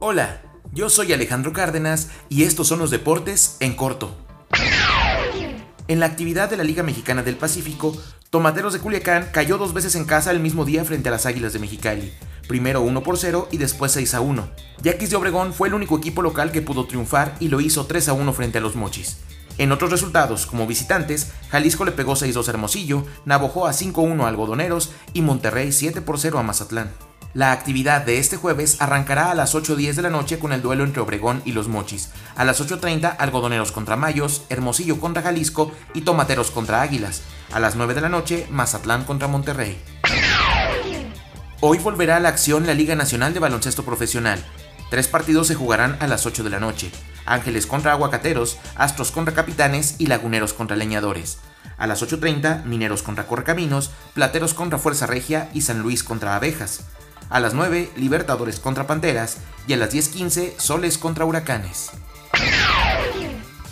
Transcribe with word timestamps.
Hola, 0.00 0.42
yo 0.72 0.88
soy 0.90 1.12
Alejandro 1.12 1.52
Cárdenas 1.52 2.08
y 2.28 2.42
estos 2.42 2.66
son 2.66 2.78
los 2.78 2.90
deportes 2.90 3.56
en 3.60 3.76
corto. 3.76 4.16
En 5.88 6.00
la 6.00 6.06
actividad 6.06 6.50
de 6.50 6.56
la 6.56 6.64
Liga 6.64 6.82
Mexicana 6.82 7.22
del 7.22 7.36
Pacífico, 7.36 7.96
Tomateros 8.30 8.72
de 8.72 8.78
Culiacán 8.78 9.28
cayó 9.32 9.58
dos 9.58 9.74
veces 9.74 9.94
en 9.96 10.04
casa 10.04 10.30
el 10.30 10.40
mismo 10.40 10.64
día 10.64 10.84
frente 10.84 11.08
a 11.08 11.12
las 11.12 11.26
Águilas 11.26 11.52
de 11.52 11.58
Mexicali, 11.58 12.12
primero 12.48 12.80
1 12.80 13.02
por 13.02 13.18
0 13.18 13.48
y 13.50 13.58
después 13.58 13.92
6 13.92 14.14
a 14.14 14.20
1. 14.20 14.48
Yaquis 14.82 15.10
de 15.10 15.16
Obregón 15.16 15.52
fue 15.52 15.68
el 15.68 15.74
único 15.74 15.98
equipo 15.98 16.22
local 16.22 16.52
que 16.52 16.62
pudo 16.62 16.86
triunfar 16.86 17.36
y 17.40 17.48
lo 17.48 17.60
hizo 17.60 17.86
3 17.86 18.08
a 18.08 18.12
1 18.12 18.32
frente 18.32 18.58
a 18.58 18.60
los 18.60 18.76
Mochis. 18.76 19.18
En 19.60 19.72
otros 19.72 19.90
resultados, 19.90 20.46
como 20.46 20.66
visitantes, 20.66 21.32
Jalisco 21.50 21.84
le 21.84 21.92
pegó 21.92 22.14
6-2 22.14 22.46
a 22.48 22.50
Hermosillo, 22.50 23.04
Navojoa 23.26 23.72
5-1 23.72 24.24
a 24.24 24.28
Algodoneros 24.28 24.90
y 25.12 25.20
Monterrey 25.20 25.70
7 25.70 26.00
por 26.00 26.18
0 26.18 26.38
a 26.38 26.42
Mazatlán. 26.42 26.90
La 27.34 27.52
actividad 27.52 28.00
de 28.00 28.16
este 28.16 28.38
jueves 28.38 28.80
arrancará 28.80 29.30
a 29.30 29.34
las 29.34 29.54
8.10 29.54 29.92
de 29.96 30.00
la 30.00 30.08
noche 30.08 30.38
con 30.38 30.54
el 30.54 30.62
duelo 30.62 30.82
entre 30.82 31.02
Obregón 31.02 31.42
y 31.44 31.52
los 31.52 31.68
Mochis. 31.68 32.08
A 32.36 32.46
las 32.46 32.58
8.30 32.66 33.16
Algodoneros 33.18 33.70
contra 33.70 33.96
Mayos, 33.96 34.44
Hermosillo 34.48 34.98
contra 34.98 35.20
Jalisco 35.20 35.70
y 35.92 36.00
Tomateros 36.00 36.50
contra 36.50 36.80
Águilas. 36.80 37.20
A 37.52 37.60
las 37.60 37.76
9 37.76 37.92
de 37.92 38.00
la 38.00 38.08
noche 38.08 38.46
Mazatlán 38.48 39.04
contra 39.04 39.28
Monterrey. 39.28 39.78
Hoy 41.60 41.76
volverá 41.76 42.16
a 42.16 42.20
la 42.20 42.30
acción 42.30 42.66
la 42.66 42.72
Liga 42.72 42.94
Nacional 42.94 43.34
de 43.34 43.40
Baloncesto 43.40 43.84
Profesional. 43.84 44.42
Tres 44.88 45.06
partidos 45.06 45.48
se 45.48 45.54
jugarán 45.54 45.98
a 46.00 46.06
las 46.06 46.24
8 46.24 46.44
de 46.44 46.50
la 46.50 46.60
noche. 46.60 46.90
Ángeles 47.30 47.66
contra 47.66 47.92
Aguacateros, 47.92 48.58
Astros 48.74 49.12
contra 49.12 49.34
Capitanes 49.34 49.94
y 49.98 50.06
Laguneros 50.06 50.52
contra 50.52 50.76
Leñadores. 50.76 51.38
A 51.78 51.86
las 51.86 52.02
8.30, 52.02 52.64
Mineros 52.64 53.02
contra 53.02 53.26
Correcaminos, 53.26 53.90
Plateros 54.14 54.52
contra 54.52 54.78
Fuerza 54.78 55.06
Regia 55.06 55.48
y 55.54 55.62
San 55.62 55.80
Luis 55.80 56.02
contra 56.02 56.36
Abejas. 56.36 56.84
A 57.30 57.38
las 57.38 57.54
9, 57.54 57.90
Libertadores 57.96 58.58
contra 58.58 58.86
Panteras 58.86 59.38
y 59.66 59.72
a 59.72 59.76
las 59.76 59.94
10.15, 59.94 60.58
Soles 60.58 60.98
contra 60.98 61.24
Huracanes. 61.24 61.92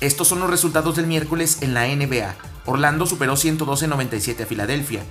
Estos 0.00 0.26
son 0.26 0.40
los 0.40 0.50
resultados 0.50 0.96
del 0.96 1.06
miércoles 1.06 1.58
en 1.60 1.74
la 1.74 1.86
NBA. 1.86 2.34
Orlando 2.64 3.06
superó 3.06 3.34
112-97 3.34 4.42
a 4.42 4.46
Filadelfia. 4.46 5.02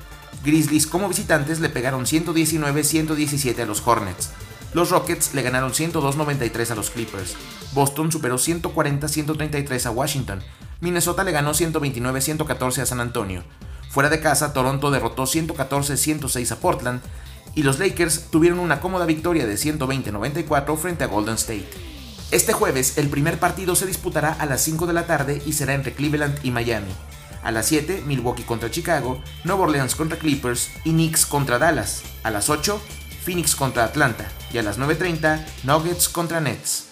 Grizzlies 0.44 0.88
como 0.88 1.08
visitantes 1.08 1.60
le 1.60 1.70
pegaron 1.70 2.06
119-117 2.06 3.60
a 3.60 3.66
los 3.66 3.86
Hornets. 3.86 4.32
Los 4.74 4.90
Rockets 4.90 5.34
le 5.34 5.42
ganaron 5.42 5.72
102-93 5.72 6.72
a 6.72 6.76
los 6.76 6.90
Clippers. 6.90 7.36
Boston 7.74 8.12
superó 8.12 8.36
140-133 8.36 9.86
a 9.86 9.92
Washington. 9.92 10.42
Minnesota 10.80 11.24
le 11.24 11.32
ganó 11.32 11.52
129-114 11.52 12.80
a 12.80 12.86
San 12.86 13.02
Antonio. 13.02 13.44
Fuera 13.90 14.10
de 14.10 14.22
casa, 14.22 14.54
Toronto 14.54 14.90
derrotó 14.90 15.24
114-106 15.24 16.52
a 16.52 16.56
Portland 16.56 17.02
y 17.54 17.64
los 17.64 17.80
Lakers 17.80 18.28
tuvieron 18.32 18.60
una 18.60 18.80
cómoda 18.80 19.06
victoria 19.06 19.46
de 19.46 19.56
120-94 19.56 20.78
frente 20.78 21.04
a 21.04 21.08
Golden 21.08 21.36
State. 21.36 21.70
Este 22.32 22.54
jueves 22.54 22.98
el 22.98 23.10
primer 23.10 23.40
partido 23.40 23.76
se 23.76 23.86
disputará 23.86 24.32
a 24.32 24.46
las 24.46 24.62
5 24.62 24.88
de 24.88 24.94
la 24.94 25.06
tarde 25.06 25.42
y 25.46 25.52
será 25.52 25.74
entre 25.74 25.94
Cleveland 25.94 26.40
y 26.44 26.52
Miami. 26.52 26.92
A 27.44 27.52
las 27.52 27.66
7, 27.66 28.04
Milwaukee 28.06 28.44
contra 28.44 28.72
Chicago, 28.72 29.22
Nueva 29.44 29.64
Orleans 29.64 29.96
contra 29.96 30.18
Clippers 30.18 30.70
y 30.86 30.92
Knicks 30.92 31.26
contra 31.26 31.58
Dallas. 31.58 32.04
A 32.24 32.32
las 32.32 32.50
8, 32.50 32.80
Phoenix 33.24 33.56
contra 33.56 33.86
Atlanta. 33.86 34.30
Y 34.52 34.58
a 34.58 34.64
las 34.64 34.80
9.30, 34.80 35.46
Nuggets 35.64 36.10
contra 36.10 36.42
Nets. 36.42 36.90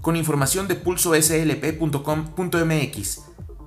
Con 0.00 0.16
información 0.16 0.66
de 0.68 0.74
pulsoslp.com.mx. 0.74 3.20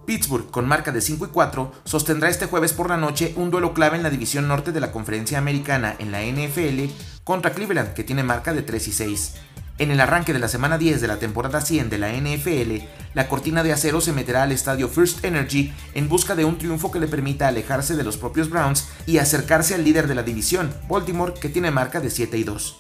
Pittsburgh, 0.06 0.50
con 0.50 0.68
marca 0.68 0.92
de 0.92 1.02
5 1.02 1.26
y 1.26 1.30
4, 1.30 1.72
sostendrá 1.84 2.30
este 2.30 2.46
jueves 2.46 2.72
por 2.72 2.90
la 2.90 2.96
noche 2.96 3.34
un 3.36 3.52
duelo 3.52 3.74
clave 3.74 3.98
en 3.98 4.04
la 4.04 4.10
división 4.10 4.48
norte 4.48 4.72
de 4.72 4.80
la 4.80 4.94
conferencia 4.94 5.38
americana 5.38 5.98
en 6.00 6.14
la 6.14 6.22
NFL 6.22 6.86
contra 7.26 7.52
Cleveland, 7.52 7.94
que 7.94 8.06
tiene 8.06 8.24
marca 8.24 8.54
de 8.54 8.62
3 8.62 8.88
y 8.88 8.94
6. 8.94 9.34
En 9.80 9.92
el 9.92 10.00
arranque 10.00 10.34
de 10.34 10.40
la 10.40 10.48
semana 10.48 10.80
10 10.80 11.02
de 11.02 11.08
la 11.08 11.20
temporada 11.20 11.62
100 11.62 11.92
de 11.92 12.00
la 12.00 12.12
NFL, 12.12 12.84
la 13.14 13.28
cortina 13.28 13.62
de 13.62 13.74
acero 13.74 14.02
se 14.02 14.12
meterá 14.12 14.42
al 14.42 14.52
estadio 14.52 14.90
First 14.90 15.24
Energy 15.24 15.72
en 15.94 16.10
busca 16.10 16.36
de 16.36 16.46
un 16.46 16.58
triunfo 16.58 16.90
que 16.90 17.00
le 17.00 17.08
permita 17.08 17.48
alejarse 17.48 17.96
de 17.96 18.04
los 18.04 18.18
propios 18.18 18.50
Browns 18.50 18.88
y 19.06 19.20
acercarse 19.20 19.76
al 19.76 19.84
líder 19.84 20.08
de 20.08 20.16
la 20.16 20.24
división, 20.24 20.74
Baltimore, 20.90 21.36
que 21.40 21.50
tiene 21.50 21.70
marca 21.70 22.02
de 22.02 22.10
7 22.10 22.40
y 22.40 22.44
2. 22.44 22.80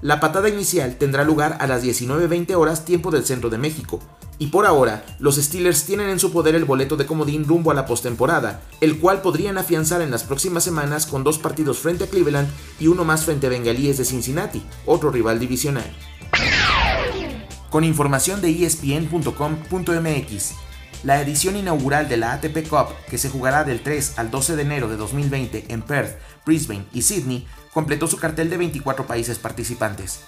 La 0.00 0.18
patada 0.18 0.48
inicial 0.48 0.96
tendrá 0.96 1.22
lugar 1.22 1.58
a 1.60 1.68
las 1.68 1.84
19.20 1.84 2.56
horas 2.56 2.84
tiempo 2.84 3.12
del 3.12 3.24
centro 3.24 3.48
de 3.48 3.58
México, 3.58 4.00
y 4.40 4.48
por 4.48 4.66
ahora, 4.66 5.04
los 5.20 5.36
Steelers 5.36 5.84
tienen 5.84 6.08
en 6.08 6.18
su 6.18 6.32
poder 6.32 6.56
el 6.56 6.64
boleto 6.64 6.96
de 6.96 7.06
comodín 7.06 7.44
rumbo 7.44 7.70
a 7.70 7.74
la 7.74 7.86
postemporada, 7.86 8.62
el 8.80 8.98
cual 8.98 9.22
podrían 9.22 9.58
afianzar 9.58 10.02
en 10.02 10.10
las 10.10 10.24
próximas 10.24 10.64
semanas 10.64 11.06
con 11.06 11.22
dos 11.22 11.38
partidos 11.38 11.78
frente 11.78 12.02
a 12.02 12.06
Cleveland 12.08 12.48
y 12.80 12.88
uno 12.88 13.04
más 13.04 13.24
frente 13.24 13.46
a 13.46 13.50
Bengalíes 13.50 13.98
de 13.98 14.04
Cincinnati, 14.04 14.64
otro 14.84 15.12
rival 15.12 15.38
divisional. 15.38 15.88
Con 17.72 17.82
información 17.84 18.42
de 18.42 18.66
espn.com.mx, 18.66 20.52
la 21.04 21.22
edición 21.22 21.56
inaugural 21.56 22.06
de 22.06 22.18
la 22.18 22.34
ATP 22.34 22.68
Cup, 22.68 22.88
que 23.08 23.16
se 23.16 23.30
jugará 23.30 23.64
del 23.64 23.80
3 23.80 24.18
al 24.18 24.30
12 24.30 24.56
de 24.56 24.62
enero 24.62 24.88
de 24.88 24.98
2020 24.98 25.64
en 25.68 25.80
Perth, 25.80 26.18
Brisbane 26.44 26.84
y 26.92 27.00
Sydney, 27.00 27.46
completó 27.72 28.08
su 28.08 28.18
cartel 28.18 28.50
de 28.50 28.58
24 28.58 29.06
países 29.06 29.38
participantes. 29.38 30.20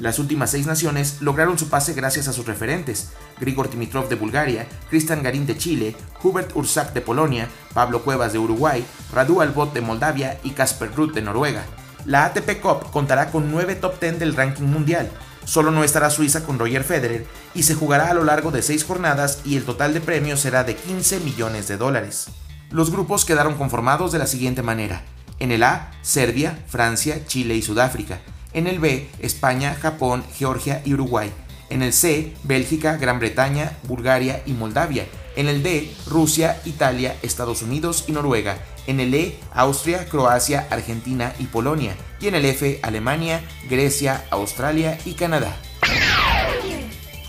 Las 0.00 0.18
últimas 0.18 0.50
seis 0.50 0.66
naciones 0.66 1.22
lograron 1.22 1.58
su 1.58 1.70
pase 1.70 1.94
gracias 1.94 2.28
a 2.28 2.34
sus 2.34 2.44
referentes, 2.44 3.12
Grigor 3.40 3.70
Dimitrov 3.70 4.10
de 4.10 4.16
Bulgaria, 4.16 4.66
Cristian 4.90 5.22
Garín 5.22 5.46
de 5.46 5.56
Chile, 5.56 5.96
Hubert 6.22 6.54
Ursak 6.54 6.92
de 6.92 7.00
Polonia, 7.00 7.48
Pablo 7.72 8.02
Cuevas 8.02 8.34
de 8.34 8.38
Uruguay, 8.38 8.84
Radu 9.14 9.40
Albot 9.40 9.72
de 9.72 9.80
Moldavia 9.80 10.38
y 10.44 10.50
Casper 10.50 10.94
Ruth 10.94 11.14
de 11.14 11.22
Noruega. 11.22 11.64
La 12.04 12.26
ATP 12.26 12.60
Cup 12.60 12.90
contará 12.90 13.30
con 13.30 13.50
nueve 13.50 13.76
top 13.76 13.98
10 13.98 14.18
del 14.18 14.36
ranking 14.36 14.64
mundial, 14.64 15.10
solo 15.44 15.70
no 15.70 15.84
estará 15.84 16.10
Suiza 16.10 16.44
con 16.44 16.58
Roger 16.58 16.84
Federer 16.84 17.26
y 17.54 17.62
se 17.62 17.74
jugará 17.74 18.10
a 18.10 18.14
lo 18.14 18.24
largo 18.24 18.50
de 18.50 18.62
seis 18.62 18.84
jornadas 18.84 19.40
y 19.44 19.56
el 19.56 19.64
total 19.64 19.94
de 19.94 20.00
premios 20.00 20.40
será 20.40 20.64
de 20.64 20.76
15 20.76 21.20
millones 21.20 21.68
de 21.68 21.76
dólares. 21.76 22.28
Los 22.70 22.90
grupos 22.90 23.24
quedaron 23.24 23.54
conformados 23.54 24.12
de 24.12 24.18
la 24.18 24.26
siguiente 24.26 24.62
manera. 24.62 25.02
En 25.38 25.52
el 25.52 25.62
A, 25.62 25.90
Serbia, 26.02 26.58
Francia, 26.66 27.26
Chile 27.26 27.54
y 27.54 27.62
Sudáfrica. 27.62 28.20
En 28.54 28.66
el 28.66 28.78
B, 28.78 29.10
España, 29.18 29.76
Japón, 29.80 30.24
Georgia 30.34 30.80
y 30.84 30.94
Uruguay. 30.94 31.32
En 31.68 31.82
el 31.82 31.92
C, 31.92 32.34
Bélgica, 32.44 32.96
Gran 32.96 33.18
Bretaña, 33.18 33.76
Bulgaria 33.84 34.42
y 34.46 34.52
Moldavia. 34.52 35.06
En 35.36 35.48
el 35.48 35.62
D, 35.62 35.94
Rusia, 36.06 36.60
Italia, 36.64 37.16
Estados 37.22 37.62
Unidos 37.62 38.04
y 38.06 38.12
Noruega. 38.12 38.58
En 38.86 39.00
el 39.00 39.14
E, 39.14 39.38
Austria, 39.54 40.06
Croacia, 40.06 40.66
Argentina 40.70 41.34
y 41.38 41.44
Polonia. 41.44 41.96
Y 42.20 42.28
en 42.28 42.34
el 42.34 42.44
F, 42.44 42.80
Alemania, 42.82 43.42
Grecia, 43.68 44.24
Australia 44.30 44.98
y 45.04 45.14
Canadá. 45.14 45.56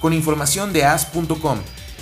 Con 0.01 0.11
información 0.11 0.73
de 0.73 0.83
as.com, 0.83 1.59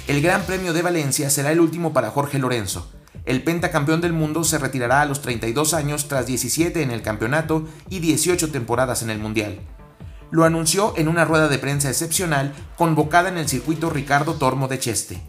el 0.08 0.22
Gran 0.22 0.42
Premio 0.44 0.74
de 0.74 0.82
Valencia 0.82 1.30
será 1.30 1.52
el 1.52 1.60
último 1.60 1.94
para 1.94 2.10
Jorge 2.10 2.40
Lorenzo. 2.40 2.92
El 3.26 3.44
pentacampeón 3.44 4.02
del 4.02 4.14
mundo 4.14 4.44
se 4.44 4.58
retirará 4.58 5.02
a 5.02 5.06
los 5.06 5.22
32 5.22 5.76
años 5.76 6.08
tras 6.08 6.26
17 6.26 6.82
en 6.82 6.90
el 6.90 7.04
campeonato 7.04 7.68
y 7.90 8.00
18 8.00 8.50
temporadas 8.50 9.04
en 9.04 9.12
el 9.12 9.20
Mundial. 9.20 9.60
Lo 10.32 10.46
anunció 10.46 10.94
en 10.98 11.08
una 11.08 11.26
rueda 11.26 11.48
de 11.48 11.60
prensa 11.60 11.90
excepcional 11.90 12.54
convocada 12.78 13.30
en 13.30 13.38
el 13.38 13.48
circuito 13.48 13.90
Ricardo 13.90 14.34
Tormo 14.34 14.68
de 14.68 14.80
Cheste. 14.80 15.22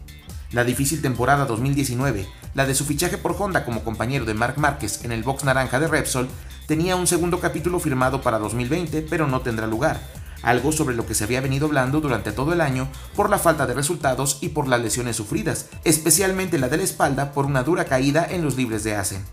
La 0.53 0.63
difícil 0.63 1.01
temporada 1.01 1.45
2019, 1.45 2.27
la 2.53 2.67
de 2.67 2.75
su 2.75 2.85
fichaje 2.85 3.17
por 3.17 3.35
Honda 3.39 3.65
como 3.65 3.83
compañero 3.83 4.23
de 4.23 4.35
Marc 4.35 4.59
Márquez 4.59 5.03
en 5.03 5.11
el 5.11 5.23
box 5.23 5.45
naranja 5.45 5.79
de 5.79 5.87
Repsol, 5.87 6.29
tenía 6.67 6.95
un 6.95 7.07
segundo 7.07 7.39
capítulo 7.39 7.79
firmado 7.79 8.21
para 8.21 8.37
2020, 8.37 9.01
pero 9.09 9.25
no 9.25 9.41
tendrá 9.41 9.65
lugar, 9.65 9.99
algo 10.43 10.71
sobre 10.71 10.95
lo 10.95 11.07
que 11.07 11.15
se 11.15 11.23
había 11.23 11.41
venido 11.41 11.65
hablando 11.65 12.01
durante 12.01 12.31
todo 12.31 12.53
el 12.53 12.61
año 12.61 12.87
por 13.15 13.31
la 13.31 13.39
falta 13.39 13.65
de 13.65 13.73
resultados 13.73 14.37
y 14.41 14.49
por 14.49 14.67
las 14.67 14.79
lesiones 14.79 15.15
sufridas, 15.15 15.69
especialmente 15.85 16.59
la 16.59 16.69
de 16.69 16.77
la 16.77 16.83
espalda 16.83 17.31
por 17.31 17.47
una 17.47 17.63
dura 17.63 17.85
caída 17.85 18.23
en 18.29 18.43
los 18.43 18.55
libres 18.55 18.83
de 18.83 18.93
Asen. 18.93 19.25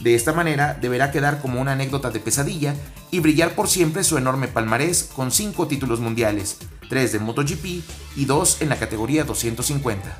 De 0.00 0.14
esta 0.14 0.32
manera 0.32 0.78
deberá 0.80 1.10
quedar 1.10 1.40
como 1.40 1.60
una 1.60 1.72
anécdota 1.72 2.12
de 2.12 2.20
pesadilla 2.20 2.76
y 3.10 3.18
brillar 3.18 3.56
por 3.56 3.68
siempre 3.68 4.04
su 4.04 4.18
enorme 4.18 4.46
palmarés 4.46 5.10
con 5.16 5.32
5 5.32 5.66
títulos 5.66 5.98
mundiales, 5.98 6.58
3 6.88 7.10
de 7.10 7.18
MotoGP 7.18 7.64
y 8.14 8.24
2 8.24 8.62
en 8.62 8.68
la 8.68 8.76
categoría 8.76 9.24
250. 9.24 10.16